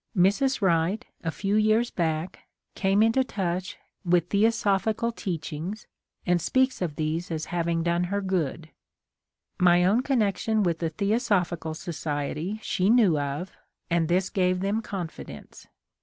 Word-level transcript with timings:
Mrs. 0.17 0.63
Wright, 0.63 1.05
a 1.23 1.29
few 1.29 1.55
years 1.55 1.91
back, 1.91 2.47
came 2.73 3.03
into 3.03 3.23
touch 3.23 3.77
with 4.03 4.29
theosoph 4.29 4.91
ical 4.91 5.15
teachings 5.15 5.85
and 6.25 6.41
speaks 6.41 6.81
of 6.81 6.95
these 6.95 7.29
as 7.29 7.45
hav 7.53 7.67
ing 7.67 7.83
done 7.83 8.05
her 8.05 8.19
good. 8.19 8.71
My 9.59 9.85
own 9.85 10.01
connection 10.01 10.63
with 10.63 10.79
the 10.79 10.89
Theosophical 10.89 11.75
Society 11.75 12.57
she 12.63 12.89
knew 12.89 13.19
of 13.19 13.51
and 13.91 14.07
this 14.07 14.31
gave 14.31 14.61
them 14.61 14.81
confidence. 14.81 15.67